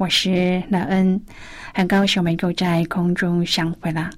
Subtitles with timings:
[0.00, 1.20] 我是乐恩，
[1.74, 4.08] 很高兴我们又在空中相会了。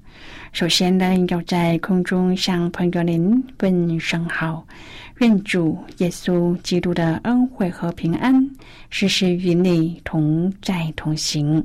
[0.53, 4.65] 首先呢，要在空中向朋友您问声好，
[5.17, 8.33] 愿主耶稣基督的恩惠和平安
[8.89, 11.61] 时时与你同在同行。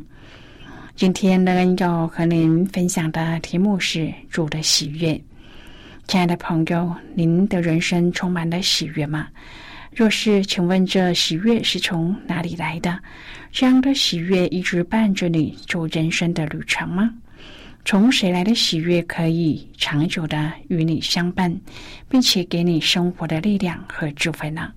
[0.96, 5.12] 今天乐恩要和您分享的题目是主的喜悦。
[6.08, 9.28] 亲爱的朋友，您的人生充满了喜悦吗？
[9.98, 13.00] 若是，请问这喜悦是从哪里来的？
[13.50, 17.12] 这样的喜悦一直伴着你走人生的旅程吗？
[17.84, 21.52] 从谁来的喜悦可以长久的与你相伴，
[22.08, 24.70] 并且给你生活的力量和智慧呢？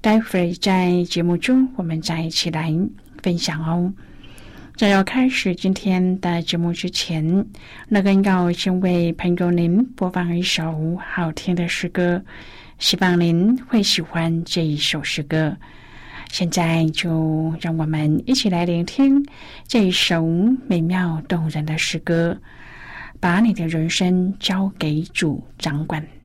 [0.00, 2.72] 待会儿在节目中，我们再一起来
[3.22, 3.92] 分享哦。
[4.76, 7.46] 在要开始今天的节目之前，
[7.86, 12.24] 那个要先为朋友您播放一首好听的诗歌。
[12.82, 15.56] 希望您会喜欢这一首诗歌。
[16.32, 19.24] 现在就让我们一起来聆听
[19.68, 20.26] 这一首
[20.66, 22.36] 美妙动人的诗歌。
[23.20, 26.21] 把你的人生交给主掌管。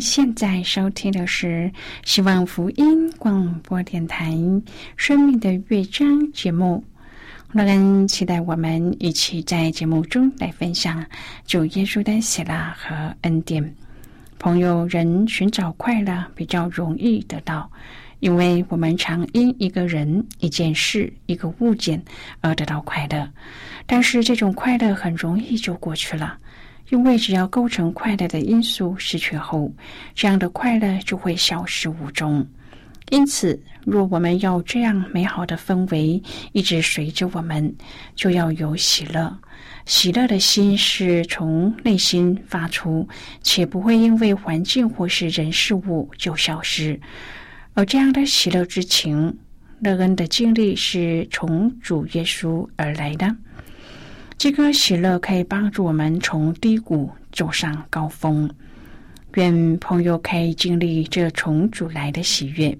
[0.00, 1.70] 现在收听的是
[2.04, 4.30] 希望福音广播电台
[4.96, 6.82] 《生命的乐章》节目。
[7.52, 11.04] 乐恩期待我们一起在节目中来分享
[11.46, 13.74] 主耶稣的喜乐和恩典。
[14.38, 17.70] 朋友，人寻找快乐比较容易得到，
[18.20, 22.02] 因为我们常因一个人、一件事、一个物件
[22.40, 23.28] 而得到快乐，
[23.86, 26.36] 但是这种快乐很容易就过去了。
[26.94, 29.68] 因为只要构成快乐的因素失去后，
[30.14, 32.46] 这样的快乐就会消失无踪。
[33.10, 37.74] 因此，若我们要这样美好的氛围一直随着我们，
[38.14, 39.36] 就要有喜乐。
[39.86, 43.08] 喜乐的心是从内心发出，
[43.42, 46.98] 且不会因为环境或是人事物就消失。
[47.72, 49.36] 而这样的喜乐之情，
[49.80, 53.34] 乐恩的经历是从主耶稣而来的。
[54.36, 58.48] 这个喜乐可以帮助我们从低谷走上高峰。
[59.34, 62.76] 愿朋友可以经历这从主来的喜悦。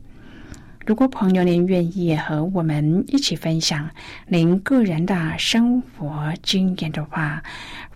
[0.87, 3.89] 如果朋友您愿意和我们一起分享
[4.29, 7.43] 您个人的生活经验的话，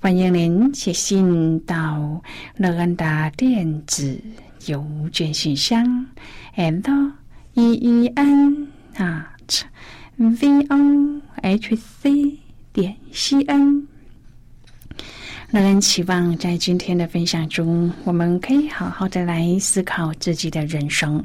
[0.01, 2.23] 欢迎您写信到
[2.57, 4.19] 乐安的电子
[4.67, 4.83] 邮
[5.13, 6.07] 件信箱
[6.57, 7.13] ：l
[7.53, 9.63] e e n at
[10.17, 12.48] v o h c。
[12.79, 13.89] 点西恩，
[15.51, 21.21] 让人期望在今天的分享中，我们可以好好的来思考自己的人生。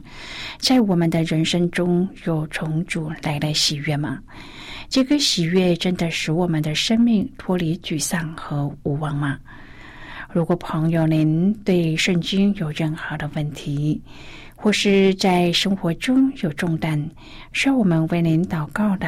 [0.58, 4.18] 在我们的人生中有重组来的喜悦吗？
[4.90, 9.38] 这个喜悦真的使我们的生命脱离沮丧和无望吗？
[10.32, 14.02] 如果朋友您对圣经有任何的问题，
[14.56, 17.08] 或是在生活中有重担，
[17.52, 19.08] 需要我们为您祷告的。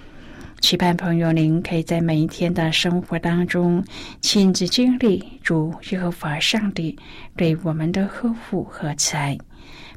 [0.61, 3.83] 期盼朋友，您可以在每一天的生活当中
[4.21, 6.95] 亲自经历主耶和华上帝
[7.35, 9.35] 对我们的呵护和慈爱，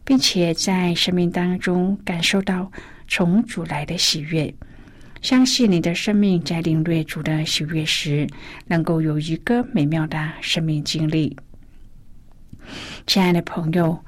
[0.04, 2.68] 并且在生命当中感受到
[3.06, 4.52] 从主来的喜悦。
[5.20, 8.26] 相信你的生命在领略主的喜悦时，
[8.66, 11.36] 能够有一个美妙的生命经历。
[13.06, 13.92] 亲爱的朋友，《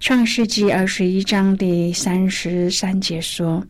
[0.00, 3.64] 创世纪》二十一章第三十三节说。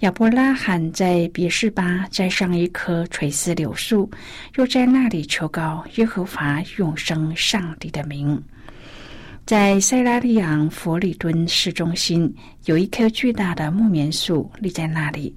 [0.00, 4.10] 亚伯拉罕在别是巴栽上一棵垂丝柳树，
[4.56, 8.40] 又在那里求告耶和华永生上帝的名。
[9.46, 12.30] 在塞拉利昂佛里敦市中心，
[12.66, 15.34] 有一棵巨大的木棉树立在那里，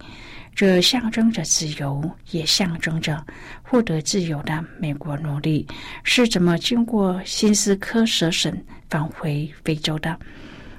[0.54, 3.26] 这象征着自由，也象征着
[3.64, 5.66] 获得自由的美国奴隶
[6.04, 8.54] 是怎么经过新斯科舍省
[8.90, 10.20] 返回非洲的。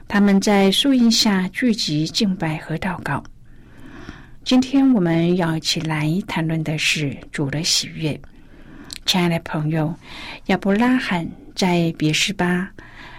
[0.07, 3.25] 他们在树荫下聚集敬拜和祷告。
[4.43, 8.19] 今天我们要一起来谈论的是主的喜悦。
[9.05, 9.95] 亲爱的朋友，
[10.47, 12.69] 亚伯拉罕在别是巴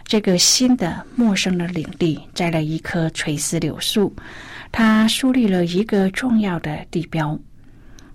[0.04, 4.14] 这个新的陌生的领地栽了一棵垂丝柳树，
[4.72, 7.40] 他树立了一个重要的地标。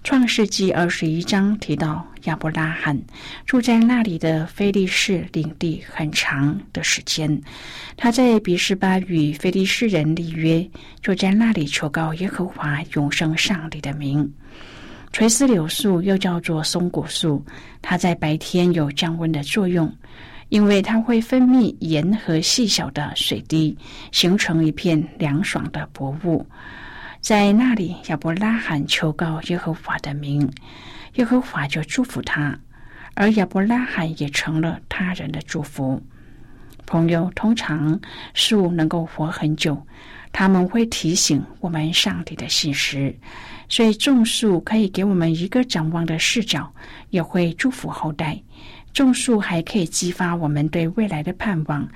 [0.06, 2.96] 创世纪二十一章提到，亚伯拉罕
[3.44, 7.42] 住在那里的菲利士领地很长的时间。
[7.96, 10.64] 他在比士巴与菲利士人立约，
[11.02, 14.32] 就在那里求告耶和华永生上帝的名。
[15.10, 17.44] 垂丝柳树又叫做松果树，
[17.82, 19.92] 它在白天有降温的作用，
[20.50, 23.76] 因为它会分泌盐和细小的水滴，
[24.12, 26.46] 形成一片凉爽的薄雾。
[27.26, 30.48] 在那里，亚伯拉罕求告耶和华的名，
[31.14, 32.56] 耶和华就祝福他，
[33.14, 36.00] 而亚伯拉罕也成了他人的祝福。
[36.86, 38.00] 朋友，通常
[38.32, 39.76] 树能够活很久，
[40.30, 43.12] 他们会提醒我们上帝的信实，
[43.68, 46.72] 所以种树可以给我们一个展望的视角，
[47.10, 48.40] 也会祝福后代。
[48.92, 51.88] 种树还可以激发我们对未来的盼望，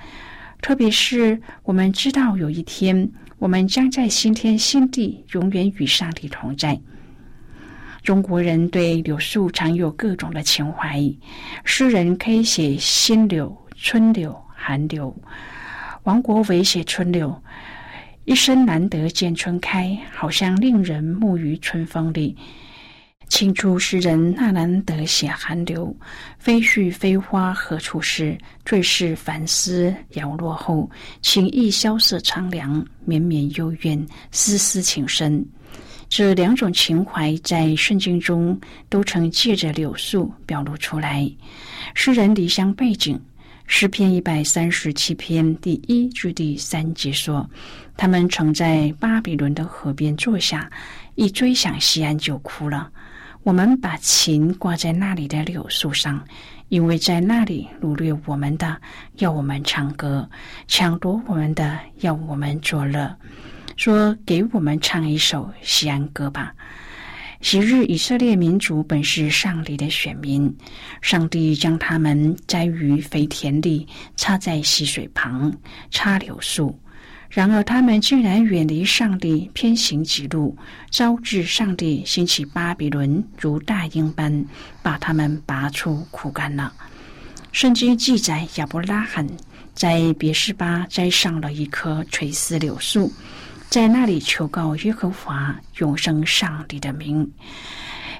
[0.61, 3.09] 特别是我们知道有一天。
[3.41, 6.79] 我们将在新天新地永远与上帝同在。
[8.03, 11.01] 中国人对柳树常有各种的情怀，
[11.63, 15.15] 诗人可以写新柳、春柳、寒柳。
[16.03, 17.35] 王国维写春柳，
[18.25, 22.37] 一生难得见春开，好像令人沐于春风里。
[23.31, 25.95] 清初诗人纳兰德写寒流，
[26.37, 28.37] 飞絮飞花何处是？
[28.65, 30.87] 最是繁丝摇落后，
[31.21, 35.43] 情意萧瑟苍凉，绵绵幽怨，丝丝情深。
[36.09, 38.59] 这两种情怀在圣经中
[38.89, 41.25] 都曾借着柳树表露出来。
[41.95, 43.17] 诗人离乡背景，
[43.65, 47.49] 诗篇一百三十七篇第一至第三节说
[47.95, 50.69] ：“他们曾在巴比伦的河边坐下，
[51.15, 52.91] 一追想西安就哭了。
[53.43, 56.23] 我们把琴挂在那里的柳树上。”
[56.71, 58.79] 因为在那里掳掠我们的，
[59.17, 60.25] 要我们唱歌；
[60.69, 63.13] 抢夺我们的，要我们作乐。
[63.75, 66.53] 说给我们唱一首西安歌吧。
[67.41, 70.49] 昔日以色列民族本是上帝的选民，
[71.01, 75.53] 上帝将他们栽于肥田里，插在溪水旁，
[75.89, 76.79] 插柳树。
[77.31, 80.53] 然而，他们竟然远离上帝，偏行己路，
[80.89, 84.45] 招致上帝兴起巴比伦如大鹰般，
[84.83, 86.73] 把他们拔出苦干了。
[87.53, 89.25] 圣经记载，亚伯拉罕
[89.73, 93.09] 在别是巴栽上了一棵垂丝柳树，
[93.69, 97.25] 在那里求告耶和华永生上帝的名。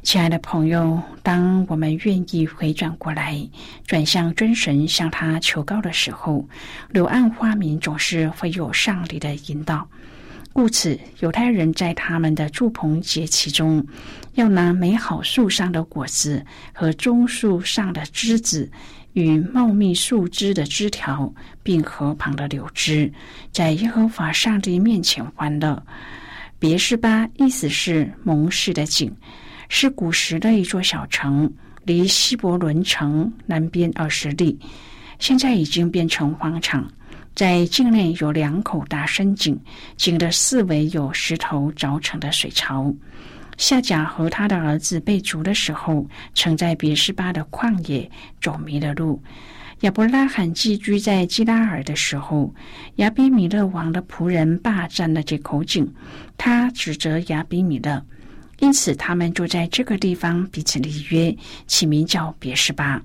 [0.03, 3.37] 亲爱的朋友，当我们愿意回转过来，
[3.85, 6.43] 转向真神，向他求告的时候，
[6.89, 9.87] 柳暗花明总是会有上帝的引导。
[10.51, 13.85] 故此，犹太人在他们的祝棚节期中，
[14.33, 16.43] 要拿美好树上的果子
[16.73, 18.69] 和棕树上的枝子，
[19.13, 21.31] 与茂密树枝的枝条，
[21.61, 23.09] 并河旁的柳枝，
[23.51, 25.81] 在耶和华上帝面前欢乐。
[26.57, 29.15] 别是巴，意思是蒙氏的景。
[29.73, 31.49] 是古时的一座小城，
[31.85, 34.59] 离希伯伦城南边二十里，
[35.17, 36.85] 现在已经变成荒场。
[37.33, 39.57] 在境内有两口大深井，
[39.95, 42.93] 井的四围有石头凿成的水槽。
[43.57, 48.11] 夏甲和他的儿子被逐的时候，曾在别是巴的旷野
[48.41, 49.23] 走迷了路。
[49.79, 52.53] 亚伯拉罕寄居在基拉尔的时候，
[52.97, 55.89] 亚比米勒王的仆人霸占了这口井，
[56.37, 58.05] 他指责亚比米勒。
[58.61, 63.01] 因此，他们就在这个地方彼此立约，起名叫别是巴。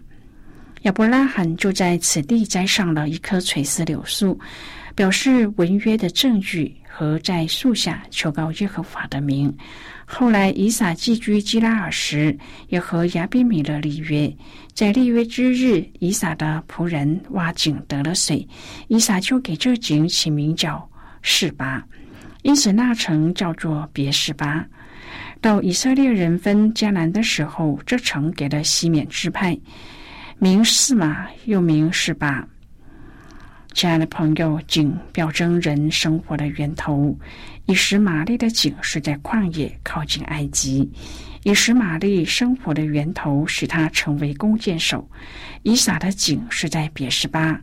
[0.83, 4.39] 亚伯拉罕就在此地栽上了一棵垂丝柳树，
[4.95, 9.53] 表示文约的证据和在树下求告耶和华的名。
[10.05, 12.37] 后来，以撒寄居基拉尔时，
[12.69, 14.31] 也和亚比米勒立约。
[14.75, 18.47] 在立约之日，以撒的仆人挖井得了水，
[18.89, 20.87] 以撒就给这井起名叫
[21.23, 21.83] 示巴，
[22.43, 24.65] 因此那城叫做别是巴。
[25.41, 29.57] 到以色列人分迦南的时候，这城给了西缅支派，
[30.39, 32.47] 名士马，又名示巴。
[33.73, 37.17] 亲爱的朋友，井表征人生活的源头。
[37.67, 40.91] 以实玛利的井是在旷野，靠近埃及。
[41.43, 45.07] 以实玛利生活的源头使他成为弓箭手。
[45.63, 47.61] 以撒的井是在别是巴，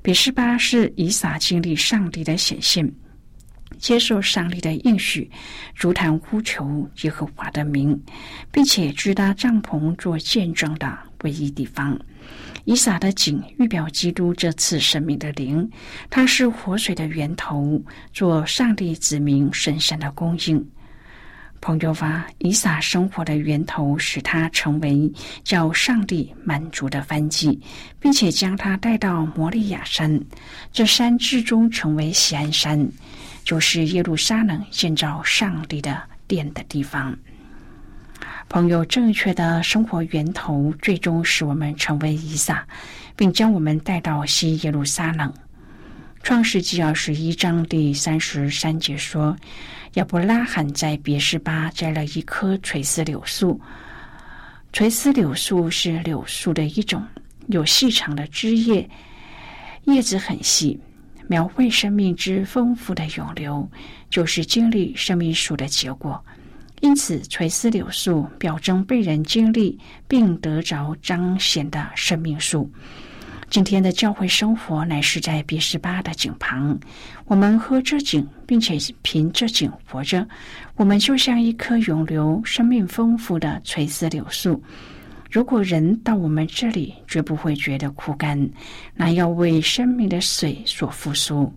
[0.00, 2.88] 别是巴是以撒经历上帝的显现。
[3.78, 5.30] 接受上帝的应许，
[5.74, 8.00] 如坛呼求耶和华的名，
[8.50, 11.98] 并且居搭帐篷做见证的唯一地方。
[12.64, 15.70] 以撒的井预表基督这次生命的灵，
[16.10, 17.80] 它是活水的源头，
[18.12, 20.66] 做上帝子民神圣的供应。
[21.60, 25.10] 朋友啊，以撒生活的源头，使他成为
[25.42, 27.58] 叫上帝满足的番祭，
[27.98, 30.20] 并且将他带到摩利亚山，
[30.72, 32.88] 这山至终成为喜安山。
[33.46, 37.16] 就是耶路撒冷建造上帝的殿的地方。
[38.48, 42.66] 朋友，正确的生活源头，最终使我们成为以撒，
[43.14, 45.32] 并将我们带到西耶路撒冷。
[46.24, 49.36] 创世纪二十一章第三十三节说
[49.94, 53.60] ：“亚伯拉罕在别是巴摘了一棵垂丝柳树。
[54.72, 57.06] 垂丝柳树是柳树的一种，
[57.46, 58.90] 有细长的枝叶，
[59.84, 60.76] 叶子很细。”
[61.26, 63.68] 描绘生命之丰富的涌流，
[64.10, 66.22] 就是经历生命树的结果。
[66.80, 72.70] 因此，垂丝柳树表征被人经历并得着彰显的生命树。
[73.48, 76.78] 今天的教会生活乃是在比十巴的井旁，
[77.26, 80.26] 我们喝这井，并且凭这井活着。
[80.74, 84.62] 我们就像一棵涌流、生命丰富的垂丝柳树。
[85.36, 88.48] 如果人到我们这里，绝不会觉得枯干，
[88.94, 91.52] 那要为生命的水所复苏。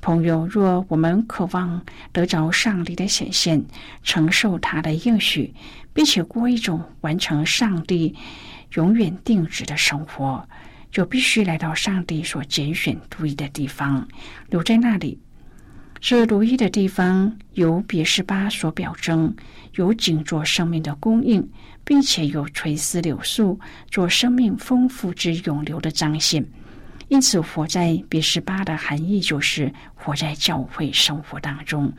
[0.00, 1.78] 朋友，若我们渴望
[2.10, 3.62] 得着上帝的显现，
[4.02, 5.52] 承受他的应许，
[5.92, 8.16] 并且过一种完成上帝
[8.76, 10.42] 永远定旨的生活，
[10.90, 14.08] 就必须来到上帝所拣选独一的地方，
[14.48, 15.20] 留在那里。
[16.00, 19.32] 这独一的地方由别是巴所表征，
[19.76, 21.46] 有井做生命的供应。
[21.84, 23.58] 并且有垂丝柳树
[23.90, 26.44] 做生命丰富之涌流的彰显，
[27.08, 31.92] 因此，活在别十巴的含义就是活在教会生活当中；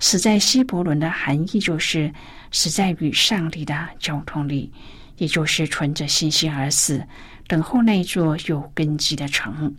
[0.00, 2.12] 死在希伯伦的含义就是
[2.50, 4.72] 死在与上帝的交通里，
[5.18, 7.06] 也就是存着信心而死，
[7.46, 9.74] 等候那座有根基的城。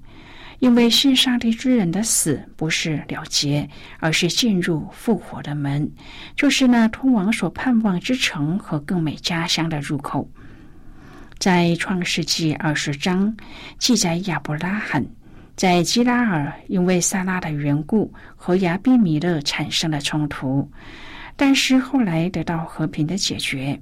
[0.59, 3.69] 因为信上帝之人的死不是了结，
[3.99, 5.89] 而是进入复活的门，
[6.35, 10.29] 就是那通往所盼望之城和更美家乡的入口。
[11.37, 13.35] 在创世纪二十章
[13.77, 15.05] 记载，亚伯拉罕
[15.55, 20.69] 在基拉尔因为撒拉的缘故和亚比米勒产生了冲突，
[21.35, 23.79] 但是后来得到和平的解决。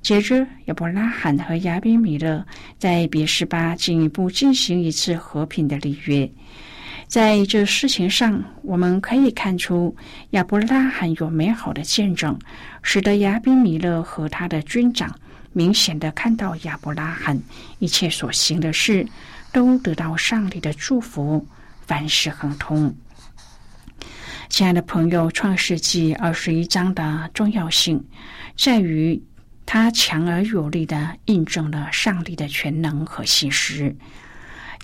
[0.00, 2.44] 接着，亚伯拉罕和亚比米勒
[2.78, 6.30] 在别是巴进一步进行一次和平的立约。
[7.08, 9.94] 在这事情上，我们可以看出
[10.30, 12.38] 亚伯拉罕有美好的见证，
[12.82, 15.14] 使得亚比米勒和他的军长
[15.52, 17.38] 明显的看到亚伯拉罕
[17.78, 19.06] 一切所行的事
[19.52, 21.44] 都得到上帝的祝福，
[21.86, 22.94] 凡事亨通。
[24.48, 28.02] 亲爱的朋友，《创世纪》二十一章的重要性
[28.56, 29.20] 在于。
[29.70, 33.94] 他强而有力的印证了上帝的全能和信实。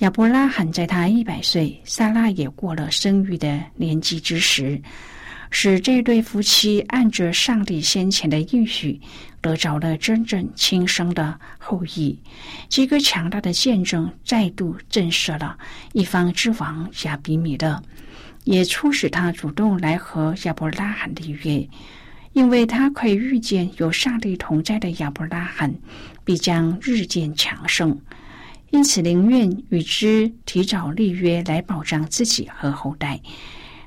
[0.01, 4.79] 亚伯拉罕在他一百岁，撒拉也过了生育的年纪之时，
[5.51, 9.01] 使这对夫妻按着上帝先前的应许，
[9.41, 12.21] 得着了真正亲生的后裔。
[12.69, 15.57] 这个强大的见证再度震慑了
[15.95, 17.83] 一方之王亚比米勒，
[18.45, 21.67] 也促使他主动来和亚伯拉罕立约。
[22.35, 25.73] 因为他可以预见有上帝同在的亚伯拉罕
[26.25, 27.97] 必将日渐强盛，
[28.71, 33.21] 因此宁愿与之提早立约来保障自己和后代。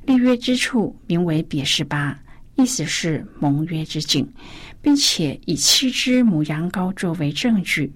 [0.06, 2.18] 立约之处名为别示巴，
[2.56, 4.26] 意思是盟约之境，
[4.82, 7.92] 并且以七只母羊羔作为证据。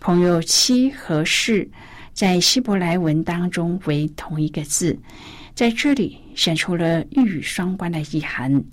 [0.00, 1.70] 朋友七和士
[2.12, 4.98] 在希伯来文当中为同一个字，
[5.54, 8.64] 在这里显出了一语双关的意涵。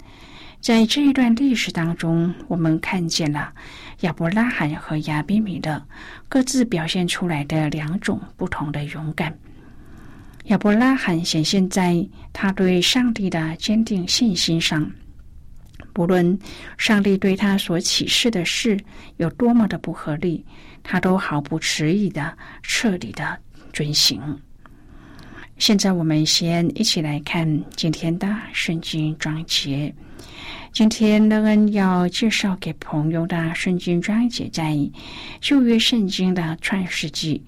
[0.60, 3.54] 在这一段历史当中，我们看见了
[4.02, 5.82] 亚伯拉罕和亚比米勒
[6.28, 9.34] 各自表现出来的两种不同的勇敢。
[10.46, 14.90] 亚伯拉罕显现在他对上帝的坚定信心上，
[15.94, 16.38] 不论
[16.78, 18.78] 上帝对他所启示的事
[19.18, 20.46] 有多么的不合理，
[20.84, 23.38] 他都毫不迟疑的彻底的
[23.72, 24.22] 遵行。
[25.58, 29.94] 现在，我们先一起来看今天的圣经章节。
[30.72, 34.78] 今天乐恩要介绍给朋友的圣经章节在
[35.42, 37.42] 旧约圣经的创世纪。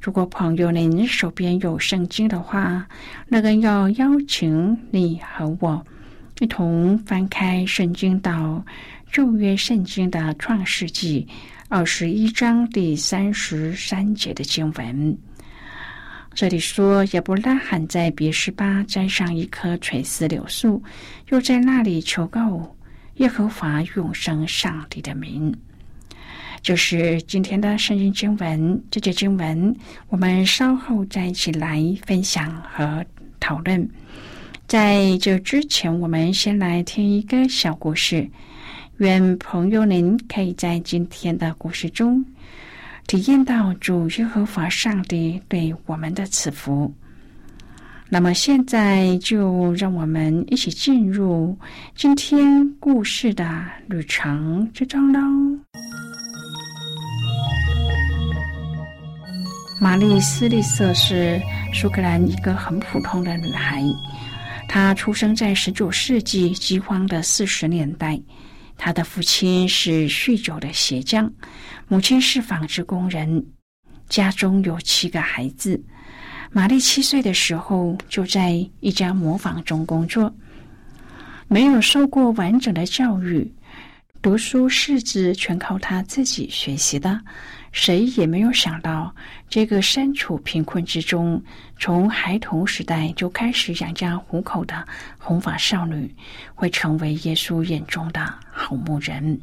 [0.00, 2.86] 如果朋友您手边有圣经的话，
[3.28, 5.84] 乐恩要邀请你和我
[6.38, 8.64] 一同翻开圣经到
[9.12, 11.28] 旧约圣经的创世纪
[11.68, 15.18] 二十一章第三十三节的经文。
[16.32, 20.82] 这里说，亚伯拉罕在别是巴栽上一棵垂丝柳树，
[21.28, 22.76] 又在那里求告
[23.16, 25.54] 耶和华永生上帝的名。
[26.62, 29.74] 就是今天的圣经经文，这节经文
[30.08, 33.04] 我们稍后再一起来分享和
[33.38, 33.86] 讨论。
[34.66, 38.26] 在这之前，我们先来听一个小故事。
[38.98, 42.24] 愿朋友您可以在今天的故事中。
[43.10, 46.94] 体验到主耶和华上帝对我们的赐福。
[48.08, 51.58] 那么现在就让我们一起进入
[51.96, 55.18] 今天故事的旅程之中喽。
[59.80, 61.36] 玛丽斯利瑟是
[61.74, 63.82] 苏格兰一个很普通的女孩，
[64.68, 68.16] 她出生在十九世纪饥荒的四十年代。
[68.82, 71.30] 他的父亲是酗酒的鞋匠，
[71.86, 73.44] 母亲是纺织工人，
[74.08, 75.78] 家中有七个孩子。
[76.50, 80.34] 玛丽七岁的时候就在一家磨坊中工作，
[81.46, 83.54] 没有受过完整的教育，
[84.22, 87.20] 读书识字全靠他自己学习的。
[87.72, 89.14] 谁也没有想到，
[89.48, 91.40] 这个身处贫困之中，
[91.78, 94.86] 从孩童时代就开始养家糊口的
[95.18, 96.12] 红发少女，
[96.54, 99.40] 会成为耶稣眼中的好牧人。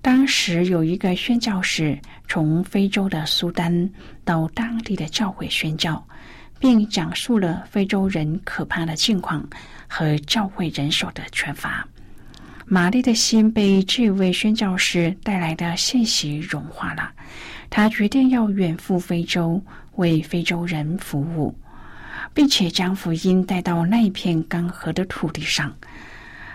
[0.00, 3.90] 当时有一个宣教士从非洲的苏丹
[4.24, 6.02] 到当地的教会宣教，
[6.58, 9.46] 并讲述了非洲人可怕的境况
[9.88, 11.86] 和教会人手的缺乏。
[12.68, 17.12] 玛丽的心被这位宣教师带来的信息融化了，
[17.70, 19.62] 她决定要远赴非洲，
[19.94, 21.56] 为非洲人服务，
[22.34, 25.72] 并且将福音带到那一片干涸的土地上。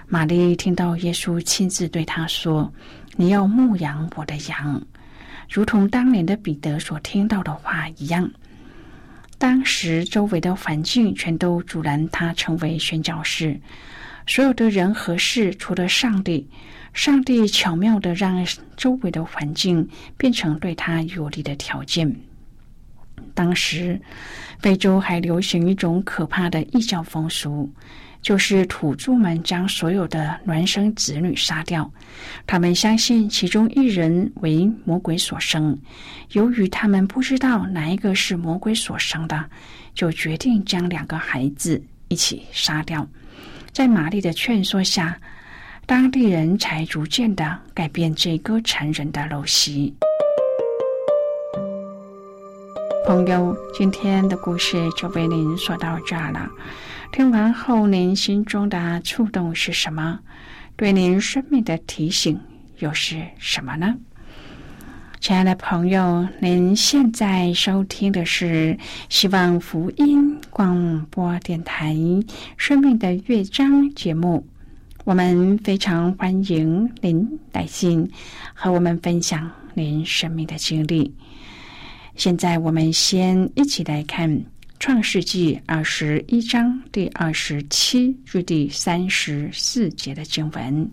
[0.05, 2.69] 玛丽听到耶稣亲自对她说
[3.15, 4.81] ：“你要牧养我的羊，
[5.49, 8.29] 如同当年的彼得所听到的话一样。”
[9.39, 13.57] 当时周围的环境全都阻拦他成为宣教士。
[14.27, 16.47] 所有的人和事，除了上帝，
[16.93, 18.45] 上帝巧妙的让
[18.77, 22.15] 周围的环境变成对他有利的条件。
[23.33, 23.99] 当时，
[24.59, 27.69] 非洲还流行一种可怕的异教风俗，
[28.21, 31.89] 就是土著们将所有的孪生子女杀掉。
[32.45, 35.77] 他们相信其中一人为魔鬼所生，
[36.33, 39.49] 由于他们不知道哪一个是魔鬼所生的，
[39.93, 43.07] 就决定将两个孩子一起杀掉。
[43.73, 45.17] 在玛丽的劝说下，
[45.85, 49.93] 当地人才逐渐的改变这个残忍的陋习。
[53.05, 56.49] 朋友，今天的故事就为您说到这儿了。
[57.13, 60.19] 听完后，您心中的触动是什么？
[60.75, 62.39] 对您生命的提醒
[62.79, 63.95] 又是什么呢？
[65.19, 71.93] 亲爱的朋友，您现在收听的是希望福音广播电台
[72.57, 74.45] 《生命的乐章》节目。
[75.05, 78.07] 我们非常欢迎您来信
[78.53, 81.11] 和我们分享您生命的经历。
[82.15, 84.29] 现在，我们先一起来看
[84.77, 90.91] 《创世纪》二十一章第二十七至第三十四节的经文。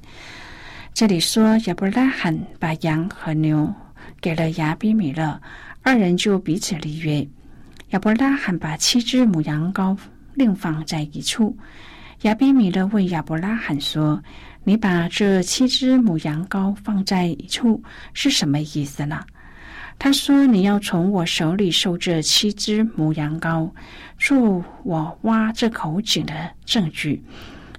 [0.94, 3.75] 这里说，亚伯拉罕把羊和牛
[4.21, 5.40] 给了亚比米勒，
[5.83, 7.27] 二人就彼此立约。
[7.90, 9.96] 亚伯拉罕把七只母羊羔
[10.35, 11.57] 另放在一处。
[12.22, 14.22] 亚比米勒问亚伯拉罕说
[14.64, 19.24] ：“你把这七只母羊羔放在一处是什么意思呢？”
[19.98, 23.70] 他说：“你要从我手里收这七只母羊羔，
[24.18, 27.22] 做我挖这口井的证据。”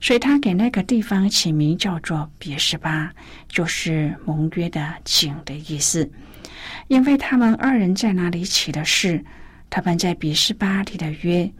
[0.01, 3.11] 所以他给那个地方起名叫做别是巴，
[3.49, 6.09] 就是盟约的井的意思。
[6.87, 9.23] 因为他们二人在那里起的誓，
[9.69, 11.51] 他们在别是巴立的约，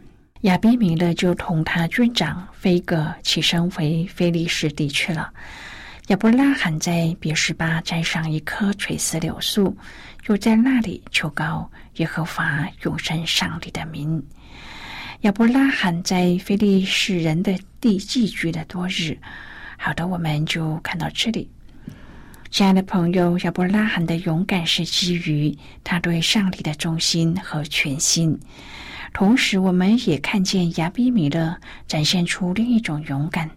[0.42, 5.32] 亚比米勒就同他军长飞哥起身回菲利士地去了。
[6.08, 9.76] 亚伯拉罕在别是巴栽上一棵垂丝柳树。
[10.28, 14.22] 又在那里求告耶和华永生上帝的名。
[15.22, 19.18] 亚伯拉罕在非利士人的地寄居了多日。
[19.78, 21.50] 好的，我们就看到这里。
[22.52, 28.38] 亲爱的朋友，亚伯拉罕的勇敢是基于他对上帝的忠心和全心。
[29.14, 31.56] 同时，我们也看见亚比米勒
[31.88, 33.50] 展现出另一种勇敢，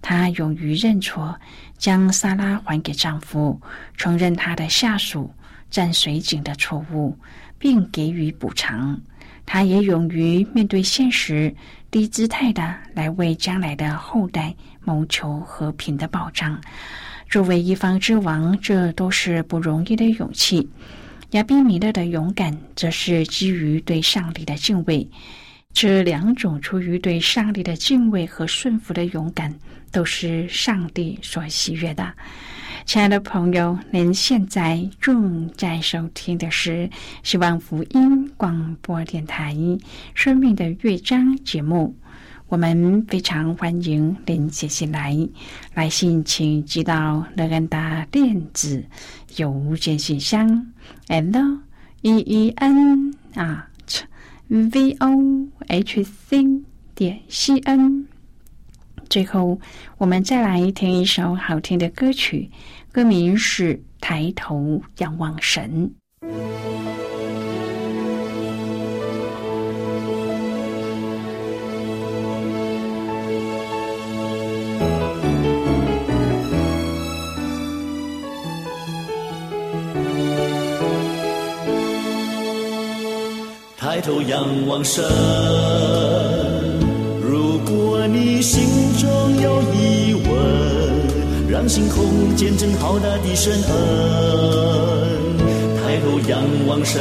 [0.00, 1.38] 他勇于认错，
[1.76, 3.60] 将萨拉还给丈夫，
[3.96, 5.30] 承认他的下属。
[5.68, 7.18] 占水井的错误，
[7.58, 8.98] 并给予补偿。
[9.44, 11.52] 他也勇于面对现实，
[11.90, 14.54] 低姿态的来为将来的后代
[14.84, 16.58] 谋求和平的保障。
[17.28, 20.68] 作为一方之王，这都是不容易的勇气。
[21.32, 25.08] 亚比米勒的勇敢，则是基于对上帝的敬畏。
[25.72, 29.54] 这两种出于对上帝的敬畏和顺服的勇敢，
[29.92, 32.14] 都是上帝所喜悦的。
[32.86, 36.88] 亲爱的朋友，您现在正在收听的是
[37.24, 39.52] 希望福音广播电台
[40.14, 41.94] 《生命的乐章》节目。
[42.48, 45.16] 我们非常欢迎您写信来，
[45.74, 48.84] 来信请寄到乐安达电子
[49.36, 50.48] 邮件信箱
[51.08, 51.58] ：l
[52.02, 53.68] e e n 啊
[54.46, 56.62] v o h c
[56.94, 58.06] 点 c n。
[59.08, 59.58] 最后，
[59.98, 62.48] 我们再来听一首好听的歌曲。
[62.92, 65.90] 歌名是《抬头仰望神》。
[83.96, 85.02] 抬头仰望神，
[87.22, 88.62] 如果你心
[89.00, 91.48] 中有疑问。
[91.48, 93.72] 让星空见证浩大的神恩，
[95.82, 97.00] 抬头仰望神。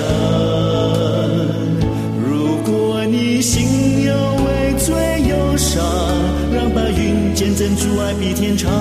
[2.25, 4.13] 如果你心有
[4.45, 4.95] 畏罪
[5.27, 5.83] 忧伤，
[6.53, 8.71] 让白云见证主爱比天长。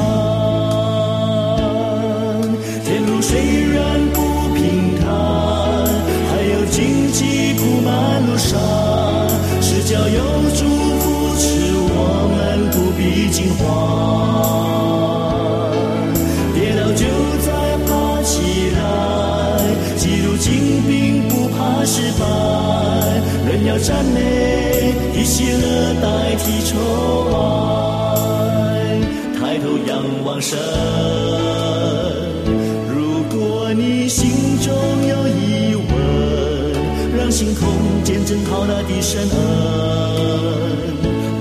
[38.35, 39.37] 见证浩大的神恩。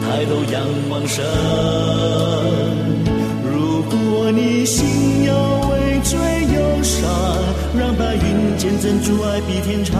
[0.03, 1.25] 抬头仰望神，
[3.43, 5.33] 如果你心有
[5.71, 6.19] 畏罪
[6.53, 7.09] 忧伤，
[7.75, 9.99] 让白云见证主爱比天长。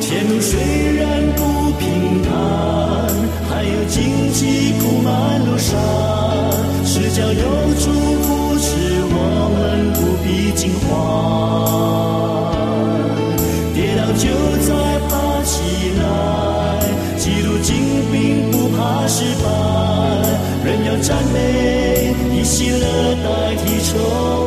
[0.00, 0.58] 前路虽
[0.96, 2.32] 然不平坦，
[3.48, 5.78] 还有荆棘铺满路上，
[6.84, 7.44] 是叫有
[7.78, 7.92] 主
[8.22, 8.66] 扶持
[9.12, 9.14] 我
[9.54, 12.19] 们不必惊慌。
[21.02, 23.98] 赞美，以喜乐代替愁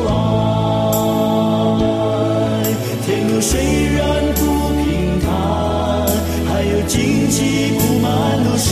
[0.08, 0.10] 哀。
[3.04, 3.52] 天路虽
[3.96, 4.02] 然
[4.34, 4.40] 不
[4.78, 5.26] 平坦，
[6.46, 8.08] 还有荆棘铺满
[8.44, 8.70] 路上，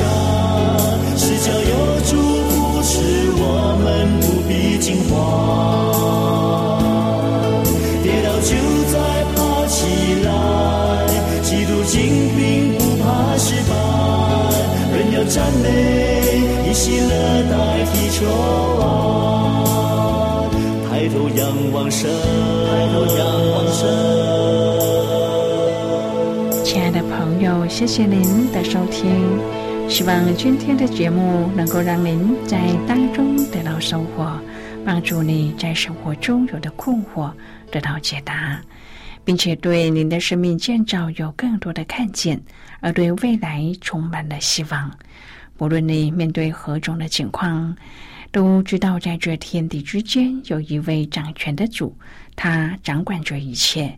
[1.17, 2.11] 是叫有主
[2.49, 2.93] 扶持
[3.37, 3.43] 我
[3.83, 3.87] 们
[4.21, 5.13] 不必惊慌。
[8.03, 8.51] 跌倒就
[8.93, 8.95] 再
[9.35, 9.77] 爬起
[10.25, 10.29] 来，
[11.43, 11.99] 基督精
[12.37, 12.39] 兵
[12.79, 13.05] 不怕
[13.37, 13.71] 失败，
[14.97, 15.67] 人要赞美，
[16.73, 17.09] 喜乐
[17.51, 18.27] 代替愁
[18.81, 18.85] 哀。
[20.89, 23.81] 抬头仰望神，抬头仰望神。
[26.65, 29.39] 亲爱的朋友，谢谢您的收听。
[29.89, 34.33] 希望今天的节目能够让您在当中得到收获，
[34.85, 37.31] 帮助你在生活中有的困惑
[37.71, 38.59] 得到解答，
[39.25, 42.41] 并且对您的生命建造有更多的看见，
[42.81, 44.91] 而对未来充满了希望。
[45.63, 47.77] 无论你面对何种的情况，
[48.33, 51.97] 都知道在这天地之间有一位掌权的主，
[52.35, 53.97] 他掌管着一切。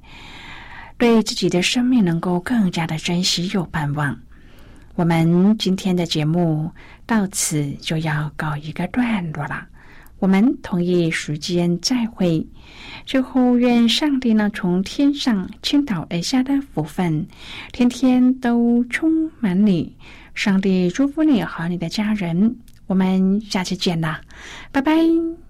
[0.98, 4.14] 对自己的生命能够更加的珍惜又盼望。
[4.94, 6.70] 我们今天的节目
[7.06, 9.66] 到此就要告一个段落了，
[10.18, 12.46] 我们同一时间再会。
[13.06, 17.26] 最后，愿上帝呢从天上倾倒而下的福分，
[17.72, 19.96] 天天都充满你。
[20.34, 22.56] 上帝祝福你和你的家人。
[22.86, 24.20] 我们下期见啦，
[24.72, 25.43] 拜拜。